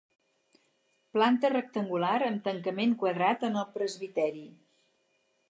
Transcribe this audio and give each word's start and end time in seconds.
Planta 1.17 1.51
rectangular 1.53 2.15
amb 2.29 2.41
tancament 2.49 2.97
quadrat 3.05 3.47
en 3.51 3.61
el 3.65 3.69
presbiteri. 3.77 4.45